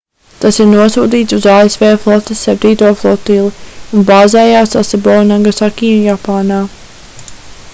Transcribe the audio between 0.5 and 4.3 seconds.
ir nosūtīts uz asv flotes septīto flotili un